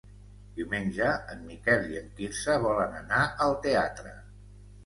[0.59, 4.19] Diumenge en Miquel i en Quirze volen anar al teatre.